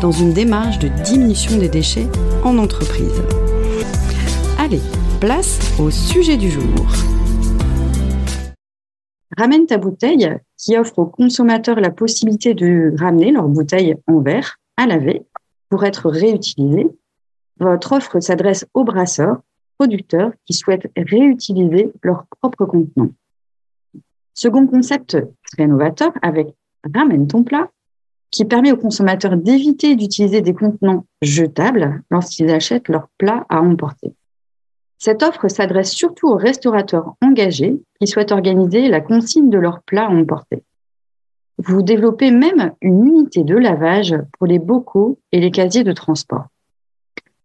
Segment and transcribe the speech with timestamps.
[0.00, 2.08] dans une démarche de diminution des déchets
[2.42, 3.22] en entreprise.
[4.58, 4.80] Allez,
[5.20, 6.86] place au sujet du jour.
[9.36, 14.56] Ramène ta bouteille qui offre aux consommateurs la possibilité de ramener leur bouteille en verre
[14.76, 15.22] à laver
[15.68, 16.88] pour être réutilisée.
[17.58, 19.40] Votre offre s'adresse aux brasseurs
[19.78, 23.12] producteurs qui souhaitent réutiliser leurs propres contenants.
[24.34, 25.16] Second concept
[25.52, 26.48] très novateur avec
[26.94, 27.70] Ramène ton plat,
[28.30, 34.14] qui permet aux consommateurs d'éviter d'utiliser des contenants jetables lorsqu'ils achètent leur plat à emporter.
[34.98, 40.06] Cette offre s'adresse surtout aux restaurateurs engagés qui souhaitent organiser la consigne de leurs plats
[40.06, 40.62] à emporter.
[41.58, 46.46] Vous développez même une unité de lavage pour les bocaux et les casiers de transport.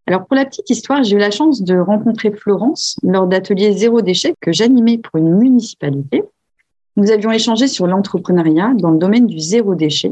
[0.07, 4.01] Alors pour la petite histoire, j'ai eu la chance de rencontrer Florence lors d'ateliers zéro
[4.01, 6.23] déchet que j'animais pour une municipalité.
[6.95, 10.11] Nous avions échangé sur l'entrepreneuriat dans le domaine du zéro déchet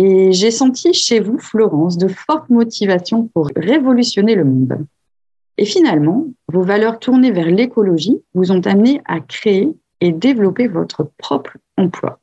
[0.00, 4.86] et j'ai senti chez vous, Florence, de fortes motivations pour révolutionner le monde.
[5.56, 11.10] Et finalement, vos valeurs tournées vers l'écologie vous ont amené à créer et développer votre
[11.18, 12.20] propre emploi.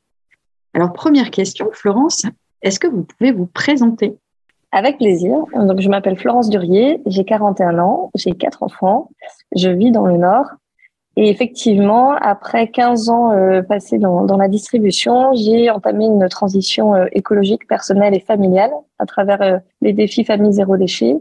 [0.74, 2.26] Alors première question, Florence,
[2.62, 4.16] est-ce que vous pouvez vous présenter?
[4.72, 5.36] Avec plaisir.
[5.54, 9.10] Je m'appelle Florence Durier, j'ai 41 ans, j'ai quatre enfants,
[9.54, 10.46] je vis dans le Nord.
[11.18, 16.94] Et effectivement, après 15 ans euh, passés dans, dans, la distribution, j'ai entamé une transition
[16.94, 21.16] euh, écologique, personnelle et familiale à travers euh, les défis famille zéro déchet.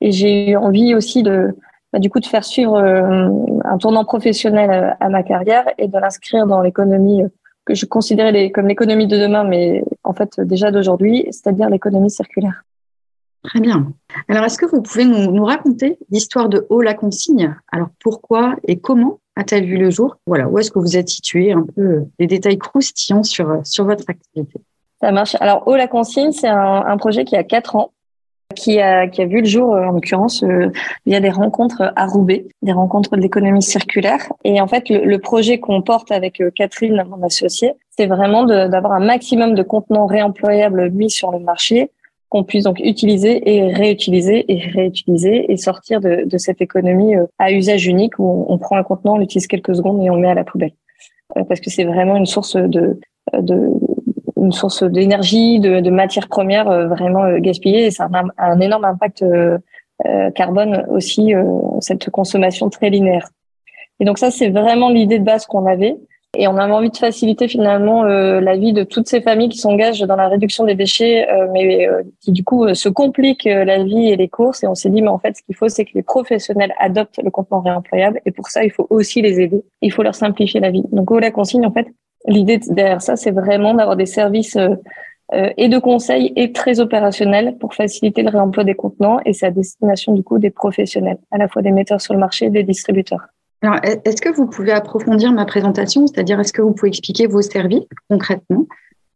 [0.00, 1.56] Et j'ai eu envie aussi de,
[1.92, 6.46] bah, du coup, de faire suivre un tournant professionnel à ma carrière et de l'inscrire
[6.46, 7.22] dans l'économie
[7.64, 12.62] que je considérais comme l'économie de demain, mais en fait déjà d'aujourd'hui, c'est-à-dire l'économie circulaire.
[13.42, 13.92] Très bien.
[14.28, 18.78] Alors, est-ce que vous pouvez nous, raconter l'histoire de Haut la Consigne Alors, pourquoi et
[18.78, 19.20] comment?
[19.36, 20.16] A-t-elle vu le jour?
[20.26, 21.52] Voilà, où est-ce que vous êtes situé?
[21.52, 24.60] Un peu des détails croustillants sur, sur votre activité.
[25.00, 25.36] Ça marche.
[25.40, 27.92] Alors, Haut la Consigne, c'est un, projet qui a quatre ans,
[28.54, 30.70] qui a, qui a vu le jour, euh, en l'occurrence, euh,
[31.04, 34.26] via des rencontres à Roubaix, des rencontres de l'économie circulaire.
[34.44, 38.44] Et en fait, le, le projet qu'on porte avec euh, Catherine, mon associée, c'est vraiment
[38.44, 41.90] d'avoir un maximum de contenants réemployables mis sur le marché
[42.28, 47.26] qu'on puisse donc utiliser et réutiliser et réutiliser et sortir de, de cette économie euh,
[47.38, 50.22] à usage unique où on prend un contenant, on l'utilise quelques secondes et on le
[50.22, 50.72] met à la poubelle.
[51.36, 52.98] Euh, parce que c'est vraiment une source de,
[53.32, 53.70] de
[54.36, 58.84] une source d'énergie, de, de matières premières euh, vraiment gaspillées et ça a un énorme
[58.84, 59.24] impact
[60.34, 61.32] carbone aussi,
[61.80, 63.30] cette consommation très linéaire.
[63.98, 65.96] Et donc ça, c'est vraiment l'idée de base qu'on avait.
[66.38, 69.58] Et on a envie de faciliter finalement euh, la vie de toutes ces familles qui
[69.58, 73.82] s'engagent dans la réduction des déchets, euh, mais euh, qui du coup se compliquent la
[73.82, 74.62] vie et les courses.
[74.62, 77.20] Et on s'est dit, mais en fait, ce qu'il faut, c'est que les professionnels adoptent
[77.22, 78.20] le contenant réemployable.
[78.26, 79.64] Et pour ça, il faut aussi les aider.
[79.80, 80.84] Il faut leur simplifier la vie.
[80.92, 81.86] Donc, au la consigne, en fait,
[82.26, 84.58] l'idée derrière ça, c'est vraiment d'avoir des services
[85.32, 89.20] et de conseils et très opérationnels pour faciliter le réemploi des contenants.
[89.24, 92.20] Et c'est à destination du coup des professionnels, à la fois des metteurs sur le
[92.20, 93.26] marché et des distributeurs.
[93.62, 96.06] Alors, est-ce que vous pouvez approfondir ma présentation?
[96.06, 98.66] C'est-à-dire, est-ce que vous pouvez expliquer vos services concrètement?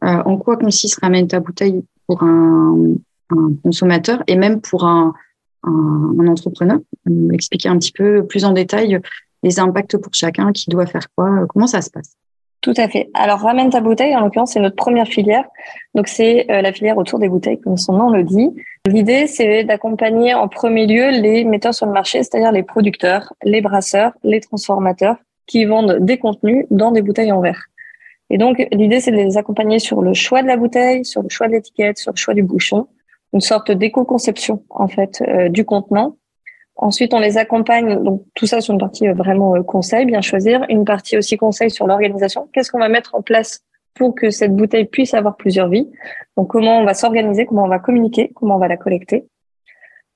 [0.05, 2.95] Euh, En quoi consiste Ramène ta bouteille pour un,
[3.63, 5.15] consommateur et même pour un,
[5.63, 6.79] un, entrepreneur?
[7.33, 9.01] Expliquer un petit peu plus en détail
[9.43, 12.17] les impacts pour chacun, qui doit faire quoi, comment ça se passe?
[12.61, 13.11] Tout à fait.
[13.15, 15.45] Alors, ramène ta bouteille, en l'occurrence, c'est notre première filière.
[15.95, 18.51] Donc, c'est euh, la filière autour des bouteilles, comme son nom le dit.
[18.87, 23.63] L'idée, c'est d'accompagner en premier lieu les metteurs sur le marché, c'est-à-dire les producteurs, les
[23.63, 25.17] brasseurs, les transformateurs,
[25.47, 27.65] qui vendent des contenus dans des bouteilles en verre.
[28.29, 31.29] Et donc, l'idée, c'est de les accompagner sur le choix de la bouteille, sur le
[31.29, 32.87] choix de l'étiquette, sur le choix du bouchon,
[33.33, 36.17] une sorte d'éco-conception, en fait, euh, du contenant,
[36.83, 40.23] Ensuite, on les accompagne, donc tout ça sur une partie euh, vraiment euh, conseil, bien
[40.23, 40.65] choisir.
[40.71, 42.49] Une partie aussi conseil sur l'organisation.
[42.55, 43.61] Qu'est-ce qu'on va mettre en place
[43.93, 45.91] pour que cette bouteille puisse avoir plusieurs vies?
[46.39, 49.27] Donc, comment on va s'organiser, comment on va communiquer, comment on va la collecter?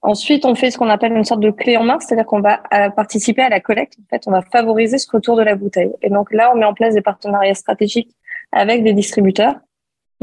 [0.01, 2.63] Ensuite, on fait ce qu'on appelle une sorte de clé en main, c'est-à-dire qu'on va
[2.73, 3.99] euh, participer à la collecte.
[3.99, 5.93] En fait, on va favoriser ce retour de la bouteille.
[6.01, 8.17] Et donc là, on met en place des partenariats stratégiques
[8.53, 9.57] avec des distributeurs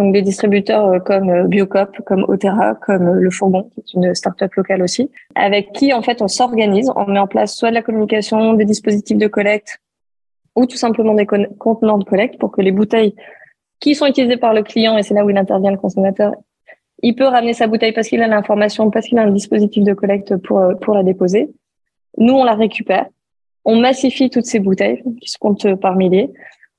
[0.02, 3.94] donc des distributeurs euh, comme euh, Biocop, comme Otera, comme euh, Le Fourgon, qui est
[3.94, 7.70] une start-up locale aussi, avec qui en fait on s'organise, on met en place soit
[7.70, 9.80] de la communication, des dispositifs de collecte,
[10.56, 11.28] ou tout simplement des
[11.60, 13.16] contenants de collecte pour que les bouteilles
[13.80, 16.34] qui sont utilisées par le client, et c'est là où il intervient le consommateur,
[17.04, 19.94] Il peut ramener sa bouteille parce qu'il a l'information, parce qu'il a un dispositif de
[19.94, 21.50] collecte pour, pour la déposer.
[22.18, 23.08] Nous, on la récupère.
[23.66, 26.30] On massifie toutes ces bouteilles qui se comptent par milliers.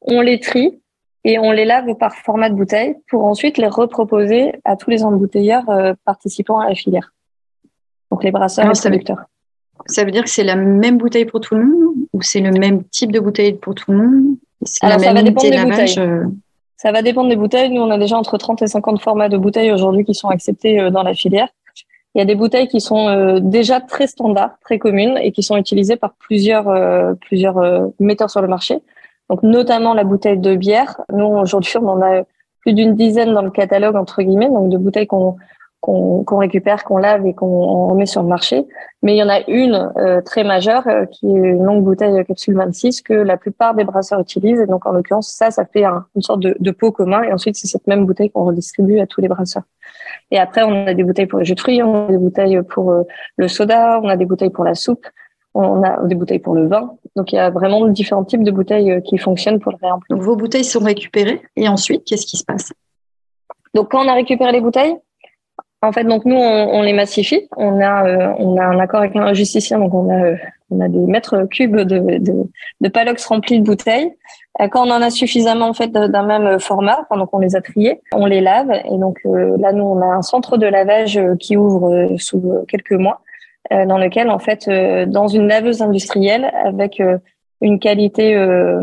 [0.03, 0.82] On les trie
[1.25, 5.05] et on les lave par format de bouteille pour ensuite les reproposer à tous les
[5.05, 7.13] embouteilleurs euh, participant à la filière.
[8.11, 9.25] Donc les brasseurs Ah, et ça veut- producteurs.
[9.87, 12.53] Ça veut dire que c'est la même bouteille pour tout le monde ou c'est le
[12.53, 14.37] même type de bouteille pour tout le monde?
[14.83, 16.25] La ça même va dépendre des lavage euh,
[16.77, 17.71] Ça va dépendre des bouteilles.
[17.71, 20.79] Nous, on a déjà entre 30 et 50 formats de bouteilles aujourd'hui qui sont acceptés
[20.79, 21.49] euh, dans la filière.
[22.15, 25.43] Il y a des bouteilles qui sont euh, déjà très standards, très communes et qui
[25.43, 27.57] sont utilisées par plusieurs plusieurs
[27.99, 28.79] metteurs sur le marché.
[29.31, 31.01] Donc notamment la bouteille de bière.
[31.13, 32.23] Nous aujourd'hui, on en a
[32.61, 35.37] plus d'une dizaine dans le catalogue entre guillemets, donc de bouteilles qu'on
[35.85, 38.69] qu'on récupère, qu'on lave et qu'on remet sur le marché.
[39.03, 42.25] Mais il y en a une euh, très majeure euh, qui est une longue bouteille
[42.25, 44.61] capsule 26 que la plupart des brasseurs utilisent.
[44.61, 47.25] Et donc en l'occurrence, ça, ça fait un- une sorte de, de pot commun.
[47.25, 49.65] Et ensuite, c'est cette même bouteille qu'on redistribue à tous les brasseurs.
[50.31, 52.63] Et après, on a des bouteilles pour les jus de fruits, on a des bouteilles
[52.63, 53.03] pour euh,
[53.37, 55.05] le soda, on a des bouteilles pour la soupe,
[55.55, 56.95] on a des bouteilles pour le vin.
[57.17, 60.17] Donc il y a vraiment différents types de bouteilles euh, qui fonctionnent pour le réemploi.
[60.17, 62.73] Donc vos bouteilles sont récupérées et ensuite, qu'est-ce qui se passe?
[63.75, 64.97] Donc quand on a récupéré les bouteilles,
[65.85, 67.49] en fait, donc nous on, on les massifie.
[67.57, 70.37] On a euh, on a un accord avec un justicien, donc on a euh,
[70.71, 72.33] on a des mètres cubes de de,
[72.81, 74.13] de palox remplis de bouteilles.
[74.71, 78.03] Quand on en a suffisamment en fait d'un même format, donc on les a triés,
[78.13, 81.57] on les lave et donc euh, là nous on a un centre de lavage qui
[81.57, 83.23] ouvre sous quelques mois,
[83.71, 87.19] dans lequel en fait euh, dans une laveuse industrielle avec euh,
[87.61, 88.81] une qualité euh,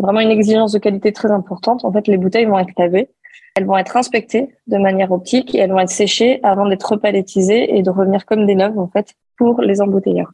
[0.00, 1.84] vraiment une exigence de qualité très importante.
[1.84, 3.08] En fait, les bouteilles vont être lavées
[3.54, 7.76] elles vont être inspectées de manière optique et elles vont être séchées avant d'être repalettisées
[7.76, 10.32] et de revenir comme des neuves en fait pour les embouteilleurs.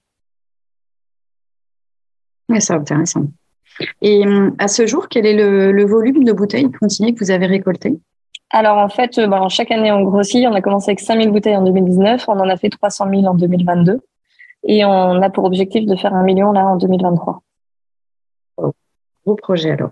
[2.48, 3.24] Ouais, C'est intéressant.
[4.02, 7.30] Et hum, à ce jour, quel est le, le volume de bouteilles continues que vous
[7.30, 7.98] avez récoltées?
[8.50, 10.46] Alors en fait, euh, ben, chaque année on grossit.
[10.46, 13.34] On a commencé avec 5000 bouteilles en 2019, on en a fait 300 000 en
[13.34, 14.00] 2022
[14.64, 17.42] et on a pour objectif de faire un million là en 2023.
[18.56, 19.90] Gros projet alors.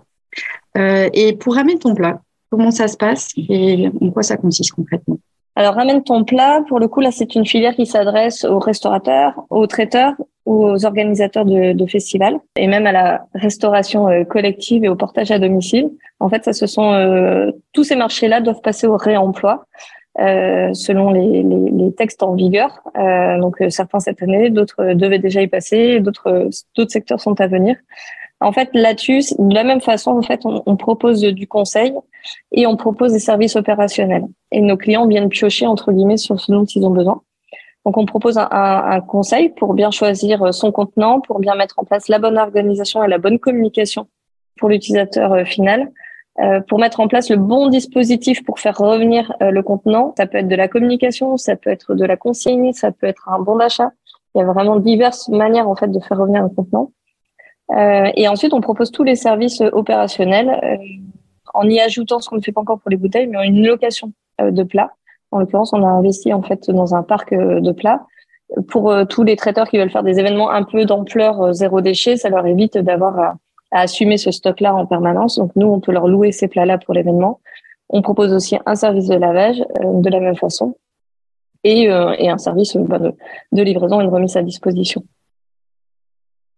[0.77, 2.19] Euh, et pour ramener ton plat,
[2.49, 5.17] comment ça se passe et en quoi ça consiste concrètement?
[5.55, 6.61] Alors ramène ton plat.
[6.67, 10.13] Pour le coup là, c'est une filière qui s'adresse aux restaurateurs, aux traiteurs
[10.51, 13.07] aux organisateurs de, de festivals et même à la
[13.45, 15.87] restauration euh, collective et au portage à domicile.
[16.25, 19.53] En fait, ça ce sont euh, tous ces marchés-là doivent passer au réemploi.
[20.19, 24.81] euh, selon les, les, les textes en vigueur, Euh, donc euh, certains cette année, d'autres
[24.81, 27.75] euh, devaient déjà y passer, d'autres d'autres secteurs sont à venir.
[28.39, 31.91] En fait, là-dessus, de la même façon, en fait, on, on propose du conseil
[32.51, 34.25] et on propose des services opérationnels.
[34.51, 37.21] Et nos clients viennent piocher entre guillemets sur ce dont ils ont besoin.
[37.87, 42.09] Donc, on propose un, conseil pour bien choisir son contenant, pour bien mettre en place
[42.09, 44.07] la bonne organisation et la bonne communication
[44.59, 45.89] pour l'utilisateur euh, final,
[46.41, 50.13] euh, pour mettre en place le bon dispositif pour faire revenir euh, le contenant.
[50.17, 53.29] Ça peut être de la communication, ça peut être de la consigne, ça peut être
[53.29, 53.91] un bon d'achat.
[54.35, 56.91] Il y a vraiment diverses manières en fait de faire revenir un contenant.
[57.71, 60.77] Euh, et ensuite, on propose tous les services euh, opérationnels euh,
[61.53, 63.65] en y ajoutant ce qu'on ne fait pas encore pour les bouteilles, mais en une
[63.65, 64.91] location euh, de plats.
[65.31, 68.05] En l'occurrence, on a investi en fait dans un parc euh, de plats
[68.69, 71.81] pour euh, tous les traiteurs qui veulent faire des événements un peu d'ampleur euh, zéro
[71.81, 72.17] déchet.
[72.17, 73.35] Ça leur évite d'avoir à,
[73.71, 75.37] assumer ce stock-là en permanence.
[75.37, 77.41] Donc nous, on peut leur louer ces plats-là pour l'événement.
[77.89, 80.75] On propose aussi un service de lavage de la même façon
[81.63, 83.13] et, un service bah, de,
[83.53, 85.03] de livraison et de remise à disposition.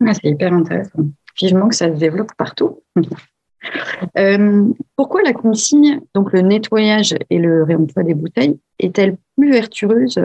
[0.06, 1.00] Ah, C'est hyper intéressant.
[1.40, 2.82] Vivement que ça se développe partout.
[4.18, 10.20] Euh, pourquoi la consigne, donc le nettoyage et le réemploi des bouteilles, est-elle plus vertueuse,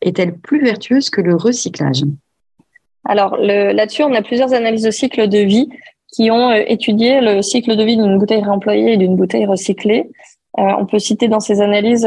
[0.00, 2.04] est-elle plus vertueuse que le recyclage?
[3.04, 5.68] Alors là-dessus, on a plusieurs analyses de cycle de vie
[6.12, 10.10] qui ont euh, étudié le cycle de vie d'une bouteille réemployée et d'une bouteille recyclée.
[10.58, 12.06] Euh, on peut citer dans ces analyses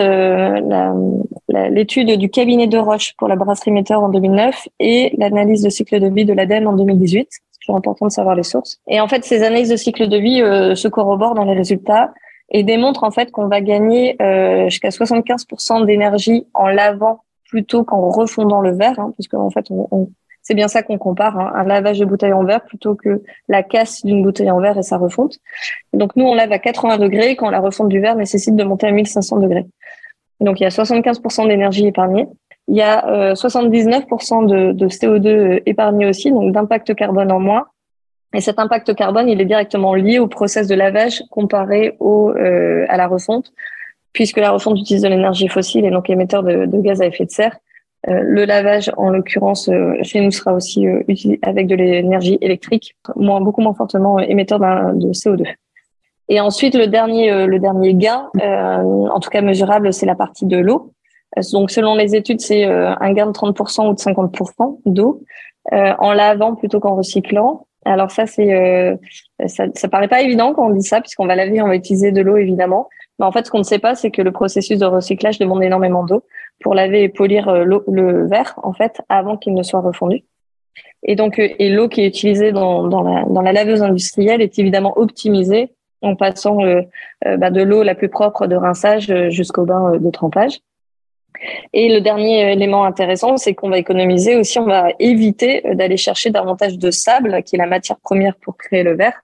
[1.49, 5.99] l'étude du cabinet de Roche pour la brasserie Metteur en 2009 et l'analyse de cycle
[5.99, 7.27] de vie de l'ADEME en 2018.
[7.67, 8.79] Toujours important de savoir les sources.
[8.87, 12.13] Et en fait, ces analyses de cycle de vie euh, se corroborent dans les résultats
[12.49, 18.09] et démontrent en fait qu'on va gagner euh, jusqu'à 75% d'énergie en lavant plutôt qu'en
[18.09, 20.09] refondant le verre, hein, puisque en fait, on, on-
[20.43, 23.63] c'est bien ça qu'on compare, hein, un lavage de bouteille en verre plutôt que la
[23.63, 25.35] casse d'une bouteille en verre et sa refonte.
[25.91, 28.87] Donc nous, on lave à 80 degrés quand la refonte du verre nécessite de monter
[28.87, 29.65] à 1500 degrés.
[30.39, 32.27] Donc il y a 75% d'énergie épargnée.
[32.67, 37.67] Il y a euh, 79% de, de CO2 épargné aussi, donc d'impact carbone en moins.
[38.33, 42.85] Et cet impact carbone, il est directement lié au process de lavage comparé au, euh,
[42.89, 43.53] à la refonte,
[44.11, 47.25] puisque la refonte utilise de l'énergie fossile et donc émetteur de, de gaz à effet
[47.25, 47.57] de serre.
[48.07, 52.37] Euh, le lavage, en l'occurrence, euh, chez nous sera aussi euh, utilisé avec de l'énergie
[52.41, 55.45] électrique, moins, beaucoup moins fortement émetteur de CO2.
[56.29, 60.57] Et ensuite, le dernier, le dernier gain, en tout cas mesurable, c'est la partie de
[60.57, 60.91] l'eau.
[61.51, 65.23] Donc, selon les études, c'est un gain de 30% ou de 50% d'eau
[65.71, 67.67] en lavant plutôt qu'en recyclant.
[67.85, 68.97] Alors ça, c'est
[69.45, 72.11] ça, ça paraît pas évident quand on dit ça, puisqu'on va laver, on va utiliser
[72.11, 72.87] de l'eau évidemment.
[73.19, 75.63] Mais en fait, ce qu'on ne sait pas, c'est que le processus de recyclage demande
[75.63, 76.23] énormément d'eau
[76.61, 80.23] pour laver et polir euh, le verre, en fait, avant qu'il ne soit refondu.
[81.03, 84.41] Et donc, euh, et l'eau qui est utilisée dans, dans, la, dans la laveuse industrielle
[84.41, 86.81] est évidemment optimisée en passant euh,
[87.37, 90.59] bah, de l'eau la plus propre de rinçage jusqu'au bain de trempage.
[91.73, 96.29] Et le dernier élément intéressant, c'est qu'on va économiser aussi, on va éviter d'aller chercher
[96.29, 99.21] davantage de sable, qui est la matière première pour créer le verre,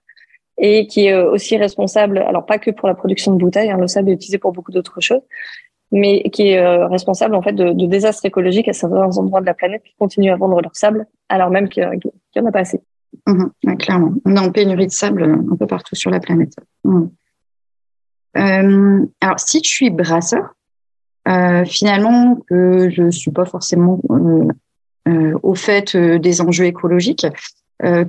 [0.58, 3.88] et qui est aussi responsable, alors pas que pour la production de bouteilles, hein, le
[3.88, 5.22] sable est utilisé pour beaucoup d'autres choses,
[5.92, 9.54] mais qui est euh, responsable en fait de, désastres écologiques à certains endroits de la
[9.54, 12.82] planète qui continuent à vendre leur sable alors même qu'il n'y en a pas assez.
[13.28, 16.54] Mmh, clairement, on est en pénurie de sable un peu partout sur la planète.
[18.38, 20.56] Euh, alors, si je suis brasseur,
[21.28, 24.48] euh, finalement, que je suis pas forcément euh,
[25.08, 27.28] euh au fait des enjeux écologiques,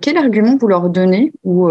[0.01, 1.69] quel argument vous leur donnez ou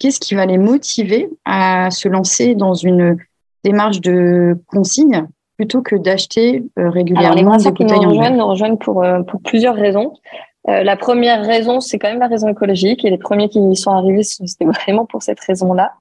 [0.00, 3.16] qu'est-ce qui va les motiver à se lancer dans une
[3.62, 5.26] démarche de consigne
[5.56, 9.76] plutôt que d'acheter régulièrement Alors, les brasseurs qui nous rejoignent nous rejoignent pour, pour plusieurs
[9.76, 10.12] raisons.
[10.68, 13.04] Euh, la première raison, c'est quand même la raison écologique.
[13.04, 15.92] Et les premiers qui y sont arrivés, c'était vraiment pour cette raison-là.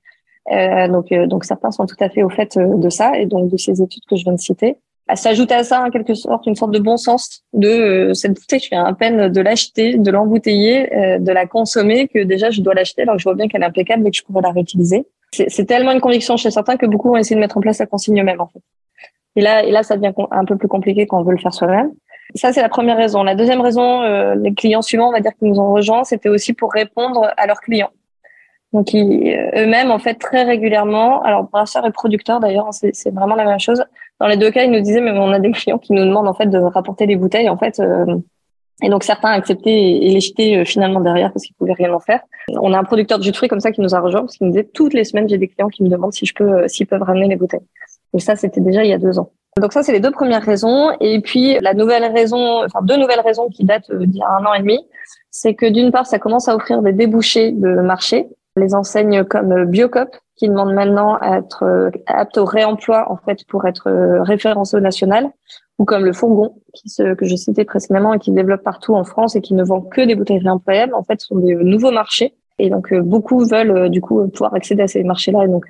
[0.52, 3.58] Euh, donc, donc certains sont tout à fait au fait de ça et donc de
[3.58, 4.78] ces études que je viens de citer.
[5.14, 8.60] S'ajoute à ça, en quelque sorte, une sorte de bon sens de cette bouteille.
[8.60, 12.74] Je suis à peine de l'acheter, de l'embouteiller, de la consommer que déjà je dois
[12.74, 15.06] l'acheter alors que je vois bien qu'elle est impeccable et que je pourrais la réutiliser.
[15.32, 17.86] C'est tellement une conviction chez certains que beaucoup vont essayer de mettre en place la
[17.86, 18.62] consigne eux-mêmes en fait.
[19.36, 21.54] Et là, et là, ça devient un peu plus compliqué quand on veut le faire
[21.54, 21.92] soi-même.
[22.36, 23.24] Ça, c'est la première raison.
[23.24, 26.30] La deuxième raison, euh, les clients suivants, on va dire, qui nous ont rejoints, c'était
[26.30, 27.92] aussi pour répondre à leurs clients.
[28.76, 29.00] Donc, euh,
[29.56, 33.82] eux-mêmes, en fait, très régulièrement, alors brasseurs et producteurs d'ailleurs, c'est vraiment la même chose.
[34.20, 36.28] Dans les deux cas, ils nous disaient, mais on a des clients qui nous demandent
[36.28, 37.80] en fait de rapporter des bouteilles, en fait.
[37.80, 38.18] Euh,
[38.84, 42.20] et donc certains acceptaient et les jetaient finalement derrière parce qu'ils pouvaient rien en faire.
[42.50, 44.36] On a un producteur de jus de fruits comme ça qui nous a rejoint parce
[44.36, 46.68] qu'il nous disait toutes les semaines j'ai des clients qui me demandent si je peux
[46.68, 47.66] s'ils peuvent ramener les bouteilles.
[48.14, 49.32] Et ça, c'était déjà il y a deux ans.
[49.62, 50.92] Donc ça, c'est les deux premières raisons.
[51.00, 54.46] Et puis la nouvelle raison, enfin deux nouvelles raisons qui datent d'il y a un
[54.46, 54.86] an et demi,
[55.32, 58.28] c'est que d'une part, ça commence à offrir des débouchés de marché.
[58.58, 63.46] Les enseignes comme Biocop, qui demandent maintenant à être euh, aptes au réemploi en fait
[63.48, 65.30] pour être euh, référencé au national,
[65.80, 69.04] ou comme le Fourgon, qui se, que je citais précédemment et qui développe partout en
[69.04, 70.94] France et qui ne vend que des bouteilles réemployables.
[70.94, 72.34] En fait, sont des nouveaux marchés.
[72.58, 75.66] Et donc beaucoup veulent du coup pouvoir accéder à ces marchés-là et donc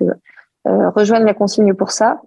[0.66, 2.20] euh, rejoindre la consigne pour ça.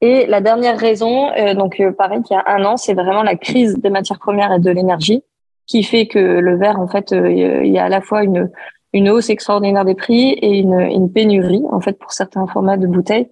[0.00, 3.22] Et la dernière raison, euh, donc euh, pareil qu'il y a un an, c'est vraiment
[3.22, 5.22] la crise des matières premières et de l'énergie
[5.66, 8.48] qui fait que le verre, en fait, il y a à la fois une,
[8.96, 12.86] une hausse extraordinaire des prix et une, une pénurie, en fait, pour certains formats de
[12.86, 13.28] bouteilles,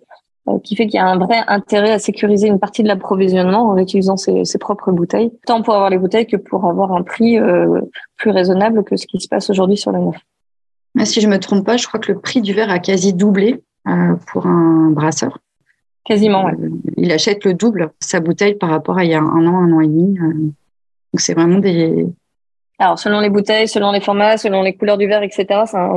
[0.62, 3.78] qui fait qu'il y a un vrai intérêt à sécuriser une partie de l'approvisionnement en
[3.78, 7.38] utilisant ses, ses, propres bouteilles, tant pour avoir les bouteilles que pour avoir un prix
[8.18, 10.16] plus raisonnable que ce qui se passe aujourd'hui sur le neuf.
[11.02, 13.62] Si je me trompe pas, je crois que le prix du verre a quasi doublé
[13.88, 15.38] euh, pour un brasseur.
[16.04, 16.52] Quasiment, ouais.
[16.52, 19.58] Euh, il achète le double sa bouteille par rapport à il y a un an,
[19.58, 20.18] un an et demi.
[20.18, 20.32] Euh.
[20.32, 22.06] Donc c'est vraiment des.
[22.78, 25.46] Alors selon les bouteilles, selon les formats, selon les couleurs du verre, etc.
[25.66, 25.88] Ça,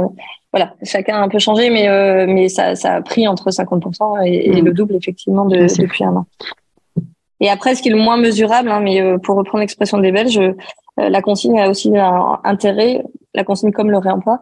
[0.51, 4.62] voilà, chacun a un peu changé, mais mais ça, ça a pris entre 50% et,
[4.62, 6.25] le double effectivement de, depuis un an.
[7.39, 10.39] Et après, ce qui est le moins mesurable, hein, mais pour reprendre l'expression des Belges,
[10.98, 13.04] la consigne a aussi un intérêt,
[13.36, 14.39] la consigne comme le réemploi,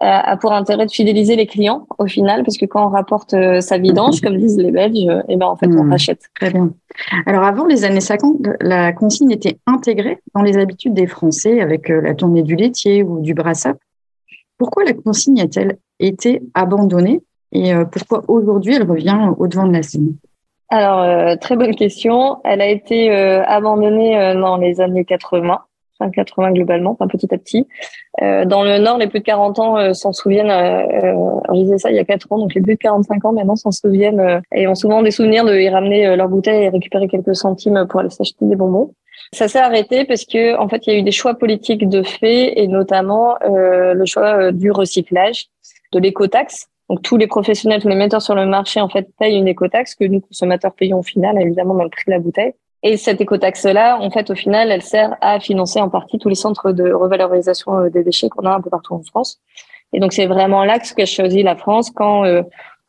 [0.00, 3.60] a pour intérêt de fidéliser les clients au final, parce que quand on rapporte euh,
[3.60, 5.90] sa vidange, comme disent les Belges, et eh ben en fait on hmm.
[5.90, 6.20] rachète.
[6.34, 6.70] Très bien.
[7.26, 11.90] Alors avant les années 50, la consigne était intégrée dans les habitudes des Français avec
[11.90, 13.74] euh, la tournée du laitier ou du brasseur.
[14.58, 17.20] Pourquoi la consigne a-t-elle été abandonnée
[17.52, 20.16] et euh, pourquoi aujourd'hui elle revient au devant de la scène?
[20.68, 22.38] Alors très bonne question.
[22.42, 25.60] Elle a été abandonnée dans les années 80 enfin
[25.98, 27.66] 80 globalement, enfin petit à petit.
[28.22, 30.50] Euh, dans le Nord, les plus de 40 ans euh, s'en souviennent.
[30.50, 33.24] Euh, euh, je disais ça il y a 4 ans, donc les plus de 45
[33.24, 36.64] ans maintenant s'en souviennent euh, et ont souvent des souvenirs de y ramener leur bouteille
[36.64, 38.94] et récupérer quelques centimes pour aller s'acheter des bonbons.
[39.32, 42.02] Ça s'est arrêté parce que en fait, il y a eu des choix politiques de
[42.02, 45.46] fait et notamment le choix du recyclage,
[45.92, 46.68] de l'écotaxe.
[46.88, 49.94] Donc tous les professionnels, tous les metteurs sur le marché en fait payent une écotaxe
[49.94, 52.52] que nous consommateurs payons au final, évidemment dans le prix de la bouteille.
[52.82, 56.34] Et cette écotaxe-là, en fait, au final, elle sert à financer en partie tous les
[56.34, 59.40] centres de revalorisation euh, des déchets qu'on a un peu partout en France.
[59.92, 62.42] Et donc, c'est vraiment l'axe qu'a choisi la France quand euh,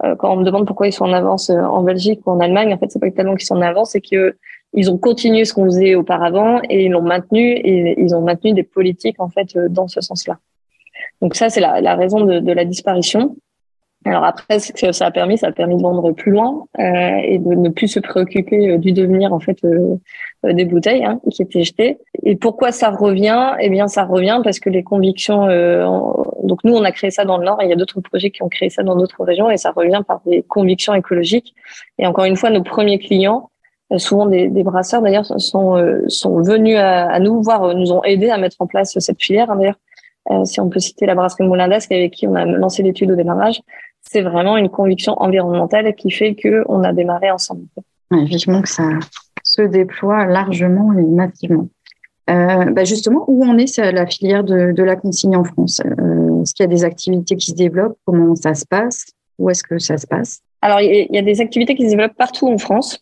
[0.04, 2.74] euh, quand on me demande pourquoi ils sont en avance en Belgique ou en Allemagne.
[2.74, 4.38] En fait, c'est pas tellement qu'ils sont en avance, c'est que
[4.74, 8.54] ils ont continué ce qu'on faisait auparavant et ils l'ont maintenu et ils ont maintenu
[8.54, 10.38] des politiques en fait dans ce sens-là.
[11.22, 13.36] Donc ça, c'est la, la raison de, de, la disparition.
[14.08, 16.84] Alors après, ce que ça a permis, ça a permis de vendre plus loin euh,
[17.24, 19.98] et de ne plus se préoccuper euh, du devenir en fait euh,
[20.46, 21.98] euh, des bouteilles hein, qui étaient jetées.
[22.24, 23.54] Et pourquoi ça revient?
[23.60, 25.50] Eh bien, ça revient parce que les convictions.
[25.50, 25.86] Euh,
[26.44, 27.62] donc nous, on a créé ça dans le Nord.
[27.62, 29.72] Et il y a d'autres projets qui ont créé ça dans d'autres régions et ça
[29.72, 31.54] revient par des convictions écologiques.
[32.00, 33.50] Et encore une fois, nos premiers clients,
[33.98, 35.76] souvent des, brasseurs d'ailleurs, sont
[36.08, 39.52] sont venus à, nous voir, nous ont aidés à mettre en place cette filière.
[39.52, 43.12] Hein, d'ailleurs, si on peut citer la brasserie Moulin avec qui on a lancé l'étude
[43.12, 43.62] au démarrage
[44.10, 47.64] c'est vraiment une conviction environnementale qui fait que on a démarré ensemble.
[48.12, 48.90] Ouais, vivement que ça
[49.44, 51.68] se déploie largement et massivement.
[52.30, 55.82] Euh, bah justement, où en est la filière de, de la consigne en France?
[55.86, 57.98] Euh, Est-ce qu'il y a des activités qui se développent?
[58.06, 59.06] Comment ça se passe?
[59.40, 60.42] Où est-ce que ça se passe?
[60.62, 63.00] Alors, il y a des activités qui se développent partout en France.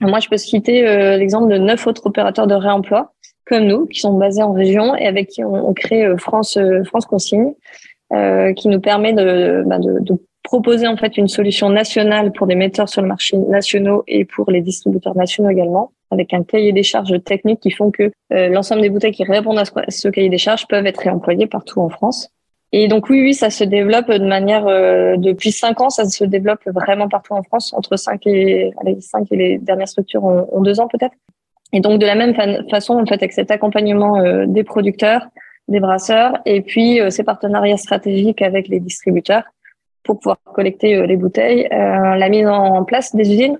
[0.00, 3.12] Moi, je peux citer euh, l'exemple de neuf autres opérateurs de réemploi
[3.46, 6.56] comme nous, qui sont basés en région et avec qui on, on crée euh, France
[6.56, 7.52] euh, France Consigne,
[8.56, 10.20] qui nous permet de, bah de, de
[10.50, 14.50] proposer en fait une solution nationale pour des metteurs sur le marché nationaux et pour
[14.50, 18.82] les distributeurs nationaux également, avec un cahier des charges techniques qui font que euh, l'ensemble
[18.82, 22.30] des bouteilles qui répondent à ce, cahier des charges peuvent être réemployées partout en France.
[22.72, 26.24] Et donc oui, oui, ça se développe de manière euh, depuis cinq ans, ça se
[26.24, 30.60] développe vraiment partout en France, entre cinq et allez, cinq et les dernières structures ont,
[30.62, 31.14] deux ans peut-être.
[31.72, 32.34] Et donc de la même
[32.68, 35.28] façon, en fait, avec cet accompagnement euh, des producteurs,
[35.68, 39.44] des brasseurs, et puis ces partenariats stratégiques avec les distributeurs,
[40.04, 41.66] pour pouvoir collecter euh, les bouteilles.
[41.72, 43.58] Euh, la mise en place des usines.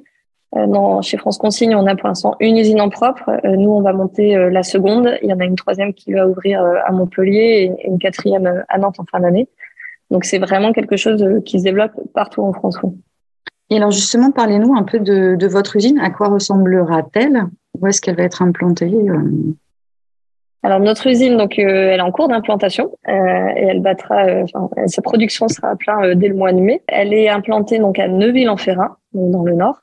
[0.56, 3.30] Euh, chez France Consigne, on a pour l'instant une usine en propre.
[3.44, 5.16] nous, on va monter la seconde.
[5.23, 8.78] Il y en a une troisième qui va ouvrir à Montpellier et une quatrième à
[8.78, 9.49] Nantes en fin d'année.
[10.11, 12.80] Donc, c'est vraiment quelque chose qui se développe partout en France.
[13.70, 16.00] Et alors, justement, parlez-nous un peu de votre usine.
[16.00, 17.44] À quoi ressemblera-t-elle?
[17.80, 18.92] Où est-ce qu'elle va être implantée
[20.62, 23.12] alors notre usine, donc, euh, elle est en cours d'implantation euh,
[23.57, 26.83] et elle battra, euh, enfin, sa production sera à plein dès le mois de mai.
[26.87, 29.81] Elle est implantée donc à Neuville-en-Ferrat, dans le nord,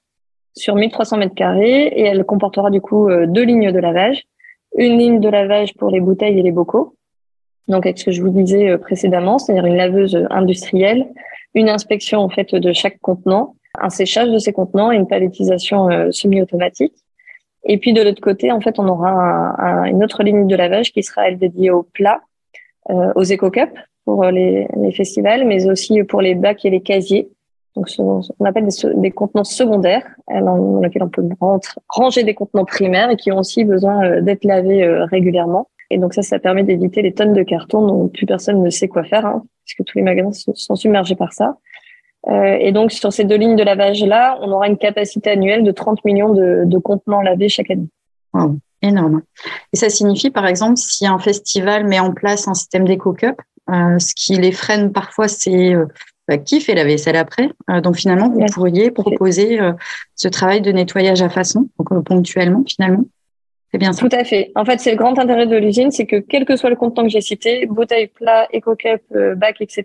[0.56, 4.24] sur 1300 mètres carrés et elle comportera du coup deux lignes de lavage,
[4.78, 6.96] une ligne de lavage pour les bouteilles et les bocaux.
[7.68, 11.08] Donc avec ce que je vous disais précédemment, c'est-à-dire une laveuse industrielle,
[11.56, 16.12] une inspection en fait de chaque contenant, un séchage de ces contenants et une palettisation
[16.12, 16.94] semi-automatique.
[17.67, 19.12] Et puis de l'autre côté, en fait, on aura
[19.62, 22.21] un, une autre ligne de lavage qui sera elle dédiée aux plats,
[22.89, 23.73] euh, aux éco-cups
[24.06, 27.30] pour les, les, festivals, mais aussi pour les bacs et les casiers.
[27.77, 31.23] Donc, ce, on appelle des, contenants secondaires euh, dans, lesquels on peut
[31.89, 35.69] ranger des contenants primaires et qui ont aussi besoin euh, d'être lavés euh, régulièrement.
[35.91, 38.88] Et donc ça, ça permet d'éviter les tonnes de carton dont plus personne ne sait
[38.88, 41.58] quoi faire, hein, puisque tous les magasins sont submergés par ça.
[42.27, 45.71] Euh, et donc, sur ces deux lignes de lavage-là, on aura une capacité annuelle de
[45.71, 47.88] 30 millions de, de contenants lavés chaque année.
[48.34, 49.21] Wow, énorme.
[49.73, 53.99] Et ça signifie, par exemple, si un festival met en place un système d'éco-cup, euh,
[53.99, 55.86] ce qui les freine parfois, c'est euh,
[56.27, 57.49] bah, qui fait la vaisselle après?
[57.69, 59.60] Euh, donc, finalement, vous pourriez proposer
[60.15, 63.03] ce travail de nettoyage à façon, donc, ponctuellement, finalement?
[63.71, 64.08] C'est bien ça?
[64.08, 64.51] Tout à fait.
[64.56, 67.03] En fait, c'est le grand intérêt de l'usine, c'est que quel que soit le contenant
[67.03, 69.01] que j'ai cité, bouteille, plat, éco-cup,
[69.36, 69.84] bac, etc.,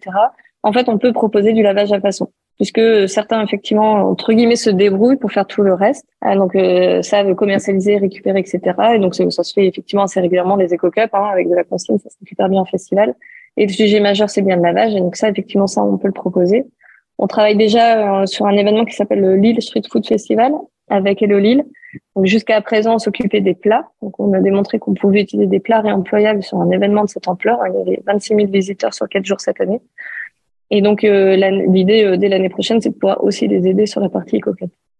[0.63, 4.71] en fait, on peut proposer du lavage à façon puisque certains effectivement entre guillemets se
[4.71, 8.61] débrouillent pour faire tout le reste, ah, donc euh, savent commercialiser, récupérer, etc.
[8.95, 11.65] Et donc ça se fait effectivement assez régulièrement les éco cups hein, avec de la
[11.65, 13.15] consigne, ça se fait bien en festival.
[13.57, 16.09] Et le sujet majeur c'est bien le lavage, et donc ça effectivement ça on peut
[16.09, 16.65] le proposer.
[17.19, 20.53] On travaille déjà euh, sur un événement qui s'appelle le Lille Street Food Festival
[20.89, 21.65] avec Hello Lille.
[22.17, 25.61] Donc jusqu'à présent on s'occupait des plats, donc on a démontré qu'on pouvait utiliser des
[25.61, 27.59] plats réemployables sur un événement de cette ampleur.
[27.67, 29.81] Il y avait 26 000 visiteurs sur quatre jours cette année.
[30.75, 31.37] Et donc, euh,
[31.69, 34.53] l'idée euh, dès l'année prochaine, c'est de pouvoir aussi les aider sur la partie éco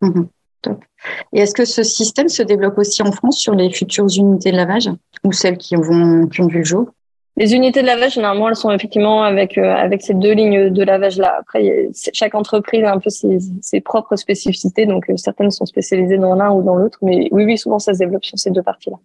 [0.03, 0.25] mmh,
[0.61, 0.85] top.
[1.33, 4.57] Et est-ce que ce système se développe aussi en France sur les futures unités de
[4.57, 4.91] lavage
[5.25, 6.91] ou celles qui, vont, qui ont vu le jour?
[7.39, 10.83] Les unités de lavage, généralement, elles sont effectivement avec euh, avec ces deux lignes de
[10.83, 11.37] lavage là.
[11.41, 16.35] Après, chaque entreprise a un peu ses, ses propres spécificités, donc certaines sont spécialisées dans
[16.35, 18.99] l'un ou dans l'autre, mais oui, oui, souvent ça se développe sur ces deux parties-là.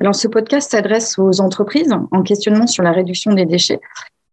[0.00, 3.80] Alors, ce podcast s'adresse aux entreprises en questionnement sur la réduction des déchets.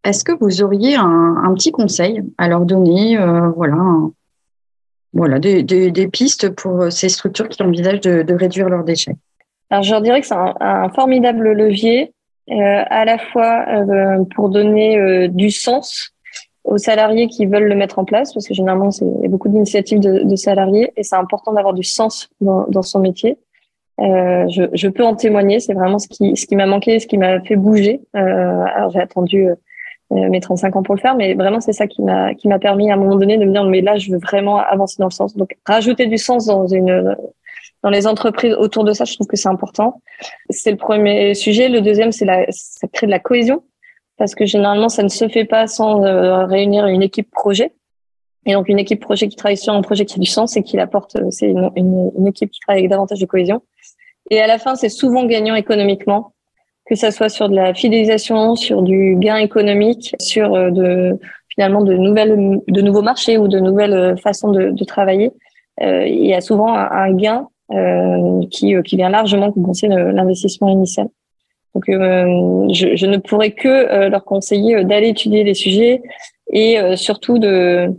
[0.06, 3.76] Est-ce que vous auriez un, petit conseil à leur donner euh, voilà,
[5.12, 9.16] voilà des, pistes pour ces structures qui envisagent de, réduire leurs déchets?
[9.68, 12.12] Alors, je leur dirais que c'est un, formidable levier
[12.50, 16.12] euh, à la fois euh, pour donner du sens
[16.62, 19.48] aux salariés qui veulent le mettre en place, parce que généralement, il y a beaucoup
[19.48, 23.38] d'initiatives de, salariés et c'est important d'avoir du sens dans, son métier.
[23.98, 27.40] je, peux en témoigner, c'est vraiment ce qui, ce qui m'a manqué, ce qui m'a
[27.40, 28.02] fait bouger.
[28.14, 29.56] alors j'ai attendu euh,
[30.10, 32.90] mes 35 ans pour le faire, mais vraiment c'est ça qui m'a qui m'a permis
[32.90, 35.12] à un moment donné de me dire mais là je veux vraiment avancer dans le
[35.12, 35.36] sens.
[35.36, 37.16] Donc rajouter du sens dans une
[37.82, 40.00] dans les entreprises autour de ça, je trouve que c'est important.
[40.50, 41.68] C'est le premier sujet.
[41.68, 43.62] Le deuxième, c'est la ça crée de la cohésion
[44.16, 46.00] parce que généralement, ça ne se fait pas sans
[46.46, 47.72] réunir une équipe projet.
[48.46, 50.62] Et donc, une équipe projet qui travaille sur un projet qui a du sens et
[50.62, 51.70] qui apporte, c'est une,
[52.16, 53.60] une, équipe qui travaille avec davantage de cohésion.
[54.30, 56.32] Et à la fin, c'est souvent gagnant économiquement,
[56.88, 61.18] que ça soit sur de la fidélisation, sur du gain économique, sur de,
[61.48, 65.32] finalement de nouvelles, de nouveaux marchés ou de nouvelles façons de, de travailler.
[65.82, 70.68] Euh, il y a souvent un, gain euh, qui, euh, qui vient largement compenser l'investissement
[70.68, 71.08] initial.
[71.74, 76.00] Donc, je, je, ne pourrais que leur conseiller d'aller étudier les sujets
[76.50, 77.94] et surtout de,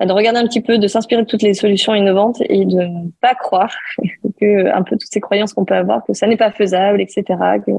[0.00, 2.80] bah, de regarder un petit peu, de s'inspirer de toutes les solutions innovantes et de
[2.80, 3.74] ne pas croire
[4.40, 7.22] que un peu toutes ces croyances qu'on peut avoir, que ça n'est pas faisable, etc.,
[7.66, 7.72] que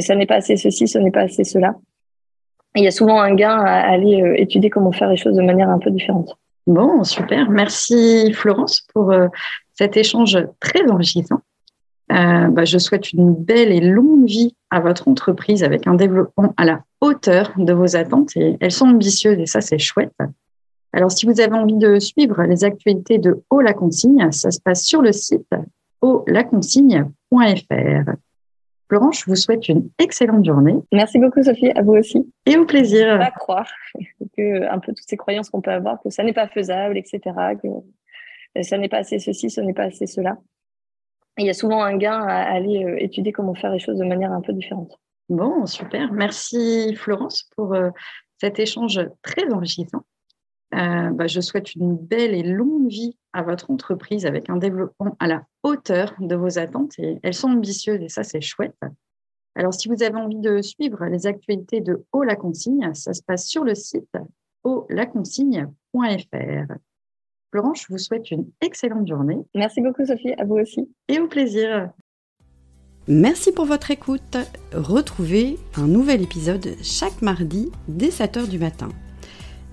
[0.00, 1.74] ça n'est pas assez ceci, ce n'est pas assez cela.
[2.74, 5.68] il y a souvent un gain à aller étudier comment faire les choses de manière
[5.68, 6.36] un peu différente.
[6.66, 7.50] Bon, super.
[7.50, 9.26] Merci Florence pour euh,
[9.74, 11.40] cet échange très enrichissant.
[12.12, 16.52] Euh, bah, je souhaite une belle et longue vie à votre entreprise avec un développement
[16.56, 20.14] à la hauteur de vos attentes et elles sont ambitieuses et ça c'est chouette.
[20.92, 24.60] Alors si vous avez envie de suivre les actualités de Haut la consigne, ça se
[24.60, 25.48] passe sur le site
[26.02, 28.12] hautlaconsigne.fr.
[28.92, 30.74] Florence, je vous souhaite une excellente journée.
[30.92, 31.70] Merci beaucoup, Sophie.
[31.70, 32.30] À vous aussi.
[32.44, 33.18] Et au plaisir.
[33.18, 33.70] Pas croire
[34.36, 37.20] que un peu toutes ces croyances qu'on peut avoir, que ça n'est pas faisable, etc.,
[37.62, 40.36] que ça n'est pas assez ceci, ce n'est pas assez cela.
[41.38, 44.04] il y a souvent un gain à aller euh, étudier comment faire les choses de
[44.04, 45.00] manière un peu différente.
[45.30, 46.12] Bon, super.
[46.12, 47.88] Merci, Florence, pour euh,
[48.42, 50.02] cet échange très enrichissant.
[50.74, 55.16] Euh, bah, je souhaite une belle et longue vie à votre entreprise avec un développement
[55.20, 58.78] à la hauteur de vos attentes et elles sont ambitieuses et ça c'est chouette.
[59.54, 63.22] Alors si vous avez envie de suivre les actualités de Haut la consigne, ça se
[63.22, 64.16] passe sur le site
[64.64, 66.74] hautlaconsigne.fr.
[67.50, 69.36] Florence, je vous souhaite une excellente journée.
[69.54, 70.88] Merci beaucoup Sophie, à vous aussi.
[71.08, 71.90] Et au plaisir.
[73.08, 74.38] Merci pour votre écoute.
[74.72, 78.88] Retrouvez un nouvel épisode chaque mardi dès 7h du matin.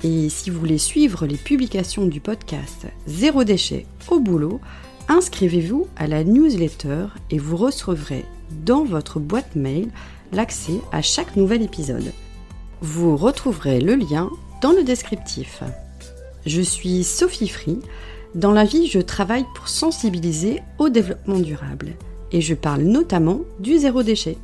[0.03, 4.61] Et si vous voulez suivre les publications du podcast Zéro déchet au boulot,
[5.09, 8.23] inscrivez-vous à la newsletter et vous recevrez
[8.65, 9.89] dans votre boîte mail
[10.31, 12.13] l'accès à chaque nouvel épisode.
[12.81, 14.29] Vous retrouverez le lien
[14.61, 15.63] dans le descriptif.
[16.45, 17.79] Je suis Sophie Free.
[18.35, 21.89] Dans la vie, je travaille pour sensibiliser au développement durable
[22.31, 24.37] et je parle notamment du zéro déchet.